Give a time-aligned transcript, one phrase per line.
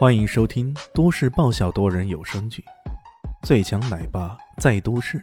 [0.00, 2.64] 欢迎收听都市爆笑多人有声剧
[3.46, 5.18] 《最强奶爸在都市》，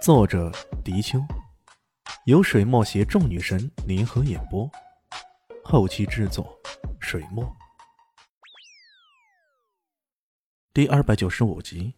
[0.00, 0.52] 作者：
[0.84, 1.18] 迪秋，
[2.26, 4.70] 由水墨携众女神联合演播，
[5.64, 6.56] 后期制作：
[7.00, 7.44] 水墨。
[10.72, 11.92] 第二百九十五集。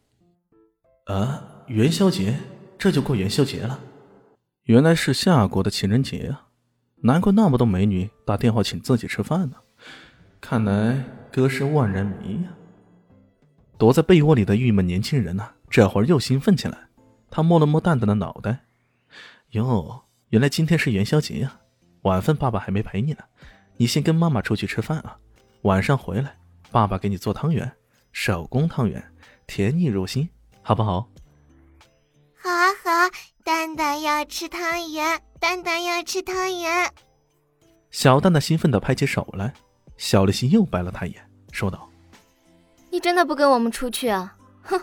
[1.05, 2.35] 啊，元宵节，
[2.79, 3.79] 这就过元宵节了。
[4.63, 6.47] 原来是夏国的情人节啊，
[7.03, 9.57] 难怪那么多美女打电话请自己吃饭呢。
[10.41, 12.51] 看来哥是万人迷呀！
[13.77, 16.77] 躲在被窝里的郁闷年轻人呢，这会儿又兴奋起来。
[17.31, 18.59] 他摸了摸蛋蛋的脑袋，
[19.51, 21.61] 哟，原来今天是元宵节呀！
[22.03, 23.19] 晚饭爸爸还没陪你呢，
[23.77, 25.19] 你先跟妈妈出去吃饭啊。
[25.63, 26.37] 晚上回来，
[26.71, 27.71] 爸爸给你做汤圆，
[28.13, 29.05] 手工汤圆，
[29.47, 30.29] 甜腻入心，
[30.63, 31.09] 好不好？
[32.41, 33.11] 好啊好啊，
[33.45, 36.91] 蛋蛋要吃汤圆，蛋蛋要吃汤圆。
[37.91, 39.53] 小蛋蛋兴奋地拍起手来。
[39.99, 41.91] 小丽心又白了他一眼，说道
[42.89, 44.35] ：“你真的不跟我们出去啊？
[44.63, 44.81] 哼，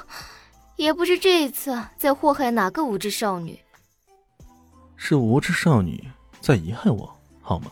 [0.76, 3.58] 也不是这一次在祸害哪个无知少女，
[4.98, 6.04] 是无知少女
[6.42, 7.72] 在遗害我，好吗？”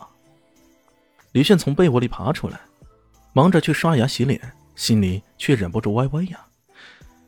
[1.32, 2.58] 李炫从被窝里爬出来，
[3.34, 4.40] 忙着去刷牙洗脸，
[4.74, 6.40] 心里却忍不住歪歪呀。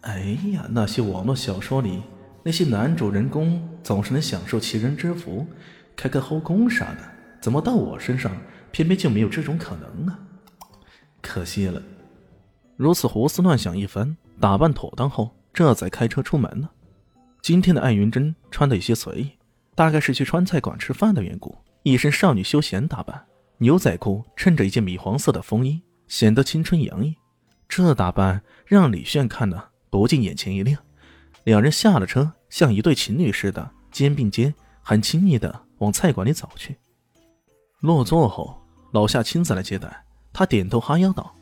[0.01, 2.03] 哎呀，那些网络小说里
[2.43, 5.47] 那些男主人公总是能享受奇人之福，
[5.95, 7.01] 开个后宫啥的，
[7.43, 8.35] 怎么到我身上？
[8.77, 10.19] 偏偏就没有这种可能啊！
[11.23, 11.83] 可惜了。
[12.77, 16.71] 如此胡思乱想一番，打扮妥当后，这才开车出门了。
[17.41, 19.31] 今天的艾云珍穿的有些随意，
[19.75, 23.25] 大概是去川菜馆吃饭的缘故，一身少女休闲打扮，
[23.57, 27.17] 牛仔裤衬着一件米黄色的风衣，显得青春洋溢。
[27.67, 30.79] 这打扮让李炫看了不禁眼前一亮。
[31.45, 36.77] 两人下了车，像一对情侣似的，肩并肩，很亲密的往菜馆里走去。
[37.81, 38.63] 落座后。
[38.93, 41.35] 老夏亲自来接待，他点头哈腰道：“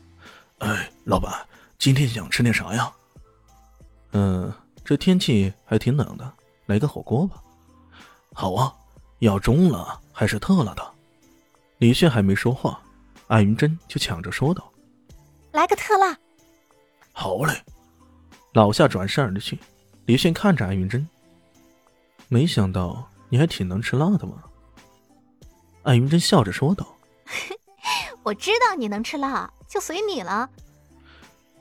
[0.59, 1.33] 哎，老板，
[1.77, 2.91] 今天想吃点啥呀
[4.11, 4.51] ？”“嗯，
[4.83, 6.33] 这天气还挺冷的，
[6.65, 7.41] 来个火锅吧。
[8.33, 8.73] ”“好啊，
[9.19, 10.93] 要中辣还是特辣的？”
[11.79, 12.81] 李炫还没说话，
[13.27, 14.69] 艾云珍就抢着说道
[15.51, 16.17] ：“来个特辣。
[17.13, 17.53] ”“好嘞。”
[18.53, 19.59] 老夏转身而去。
[20.05, 21.07] 李炫看着艾云珍，
[22.29, 24.43] 没想到你还挺能吃辣的嘛。
[25.83, 26.94] 艾云珍笑着说道。
[28.25, 30.49] 我知道你能吃辣，就随你了。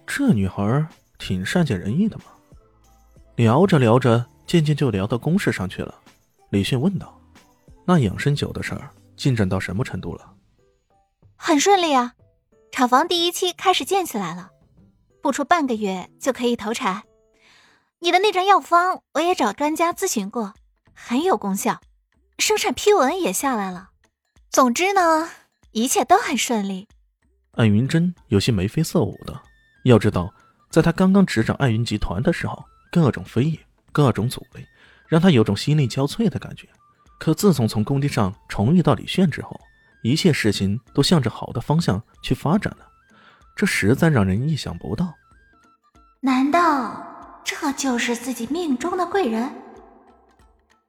[0.06, 0.86] 这女孩
[1.18, 2.24] 挺善解人意的嘛。
[3.36, 5.94] 聊着聊着，渐渐就聊到公事上去了。
[6.48, 7.20] 李迅问道
[7.84, 10.32] ：“那养生酒的事儿进展到什么程度了？”
[11.36, 12.14] 很顺利啊，
[12.72, 14.50] 厂房第一期开始建起来了，
[15.20, 17.02] 不出半个月就可以投产。
[17.98, 20.54] 你的那张药方我也找专家咨询过，
[20.94, 21.82] 很有功效，
[22.38, 23.90] 生产批文也下来了。
[24.48, 25.28] 总之呢。
[25.74, 26.86] 一切都很顺利。
[27.56, 29.42] 艾云珍有些眉飞色舞的。
[29.82, 30.32] 要知道，
[30.70, 33.58] 在他刚刚执掌艾云集团的时候，各种非议，
[33.90, 34.64] 各种阻力，
[35.08, 36.68] 让他有种心力交瘁的感觉。
[37.18, 39.60] 可自从从工地上重遇到李炫之后，
[40.04, 42.86] 一切事情都向着好的方向去发展了，
[43.56, 45.12] 这实在让人意想不到。
[46.20, 49.52] 难道这就是自己命中的贵人？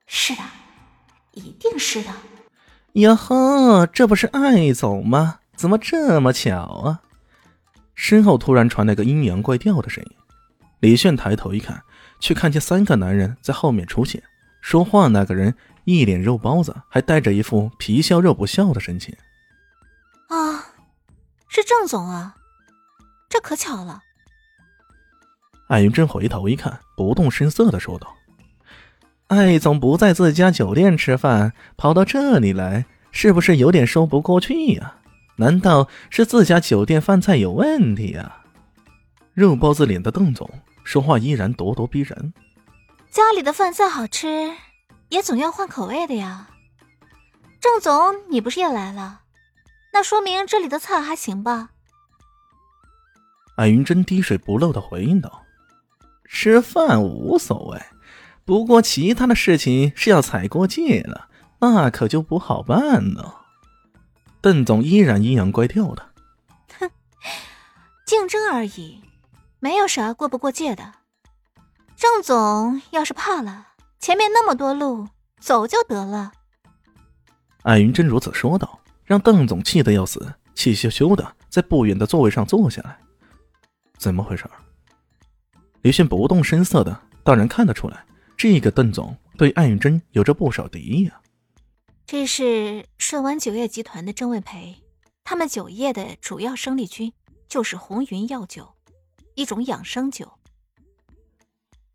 [0.05, 0.43] 是的，
[1.31, 2.11] 一定是的。
[2.95, 5.39] 哟呵，这不是艾总吗？
[5.57, 7.01] 怎么这么巧啊？
[7.93, 10.11] 身后突然传来个阴阳怪调的声音。
[10.79, 11.83] 李炫抬头一看，
[12.21, 14.23] 却看见三个男人在后面出现。
[14.61, 15.53] 说话那个人
[15.83, 19.13] 一脸肉包子，还带着一副皮笑肉不笑的神情。
[20.29, 20.71] 啊，
[21.49, 22.37] 是郑总啊！
[23.29, 24.01] 这可巧了。
[25.67, 28.15] 艾云珍回头一看，不动声色的说道。
[29.27, 34.97] 艾总不在自家酒店吃饭，跑到这里来，是不是有点说不过去呀？
[35.37, 38.43] 难道是自家酒店饭菜有问题呀？
[39.33, 40.49] 肉包子脸的邓总
[40.83, 42.33] 说话依然咄咄逼人。
[43.09, 44.51] 家里的饭菜好吃，
[45.09, 46.49] 也总要换口味的呀。
[47.59, 49.21] 郑总，你不是也来了？
[49.91, 51.69] 那说明这里的菜还行吧？
[53.57, 55.41] 艾云珍滴水不漏的回应道
[56.29, 57.81] ：“吃饭无所谓。”
[58.45, 63.41] 不过，其他的事情是要踩过界了，那可就不好办了。
[64.39, 66.09] 邓总依然阴阳怪调的，
[66.79, 66.87] 哼，
[68.05, 69.01] 竞争而已，
[69.59, 70.93] 没有啥过不过界的。
[71.95, 73.69] 郑总要是怕了，
[73.99, 75.07] 前面那么多路，
[75.39, 76.31] 走就得了。
[77.63, 82.99] 艾云珍如此说道，让邓总气得要死，气羞羞的在不远的座位上坐下来。
[83.97, 84.47] 怎么回事？
[85.81, 88.05] 李迅不动声色的，当然看得出来。
[88.37, 91.21] 这个邓总对艾云珍有着不少敌意啊。
[92.05, 94.75] 这是顺湾酒业集团的郑卫培，
[95.23, 97.11] 他们酒业的主要生力军，
[97.47, 98.73] 就是红云药酒，
[99.33, 100.31] 一种养生酒。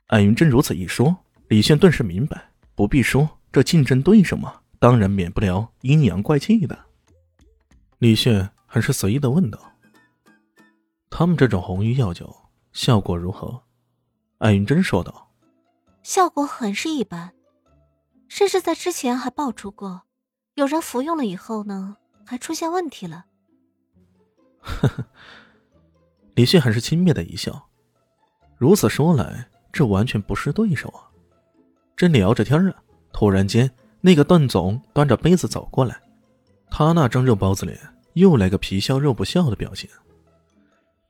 [0.08, 1.16] 艾云珍如此一说，
[1.48, 6.76] 李炫顿时明白，不必说这竞争对手嘛，当然免不了阴阳怪气的。
[7.98, 9.60] 李炫很是随意的问道
[11.10, 12.34] ：“他们这种红鱼药酒
[12.72, 13.62] 效果如何？”
[14.38, 15.19] 艾云珍说道
[16.10, 17.30] ：“效果很是一般，
[18.26, 20.02] 甚至在之前还爆出过，
[20.54, 23.26] 有人服用了以后呢，还出现问题了。”
[24.58, 25.04] 呵呵，
[26.34, 27.64] 李迅还是轻蔑的一笑。
[28.58, 31.06] 如此说来，这完全不是对手啊！
[31.96, 33.70] 正聊着天啊，突然间，
[34.00, 36.02] 那个段总端着杯子走过来，
[36.72, 37.78] 他那张肉包子脸
[38.14, 39.88] 又来个皮笑肉不笑的表情。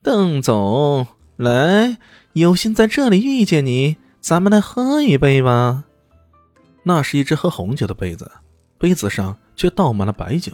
[0.03, 1.07] 邓总，
[1.37, 1.97] 来，
[2.35, 5.85] 有幸在这里遇见你，咱们来喝一杯吧。
[6.83, 8.31] 那是一只喝红酒的杯子，
[8.79, 10.53] 杯子上却倒满了白酒，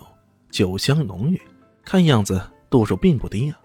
[0.50, 1.40] 酒香浓郁，
[1.84, 2.40] 看样子。
[2.68, 3.56] 度数并不低啊！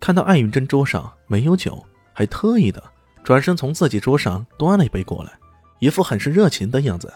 [0.00, 1.84] 看到艾云珍桌上没有酒，
[2.14, 2.82] 还特意的
[3.22, 5.32] 转身从自己桌上端了一杯过来，
[5.80, 7.12] 一副很是热情的样子。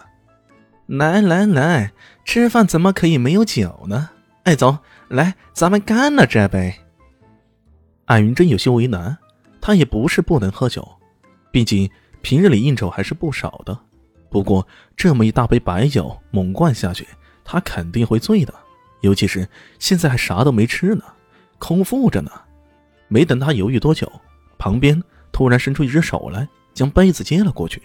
[0.85, 1.91] 来来来，
[2.23, 4.11] 吃饭怎么可以没有酒呢？
[4.43, 4.77] 艾总，
[5.09, 6.71] 来，咱们干了这杯。
[8.05, 9.17] 艾云珍有些为难，
[9.59, 10.87] 她也不是不能喝酒，
[11.51, 11.89] 毕竟
[12.21, 13.77] 平日里应酬还是不少的。
[14.29, 14.65] 不过
[14.95, 17.05] 这么一大杯白酒猛灌下去，
[17.43, 18.53] 他肯定会醉的。
[19.01, 21.03] 尤其是现在还啥都没吃呢，
[21.59, 22.31] 空腹着呢。
[23.07, 24.09] 没等他犹豫多久，
[24.57, 27.81] 旁边突然伸出一只手来，将杯子接了过去。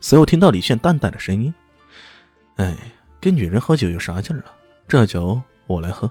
[0.00, 1.54] 随后听到李炫淡淡的声音
[2.56, 2.76] ：“哎，
[3.20, 4.52] 跟女人喝酒有啥劲儿啊？
[4.86, 6.10] 这酒我来喝。”